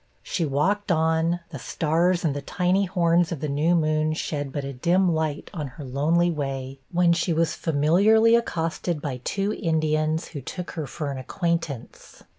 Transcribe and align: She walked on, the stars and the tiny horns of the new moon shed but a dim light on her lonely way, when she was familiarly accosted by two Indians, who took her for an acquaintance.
She 0.23 0.45
walked 0.47 0.91
on, 0.91 1.41
the 1.51 1.59
stars 1.59 2.25
and 2.25 2.35
the 2.35 2.41
tiny 2.41 2.85
horns 2.85 3.31
of 3.31 3.39
the 3.39 3.47
new 3.47 3.75
moon 3.75 4.13
shed 4.13 4.51
but 4.51 4.63
a 4.63 4.73
dim 4.73 5.13
light 5.13 5.51
on 5.53 5.67
her 5.77 5.83
lonely 5.85 6.31
way, 6.31 6.79
when 6.91 7.13
she 7.13 7.33
was 7.33 7.53
familiarly 7.53 8.33
accosted 8.35 8.99
by 8.99 9.21
two 9.23 9.53
Indians, 9.53 10.29
who 10.29 10.41
took 10.41 10.71
her 10.71 10.87
for 10.87 11.11
an 11.11 11.19
acquaintance. 11.19 12.23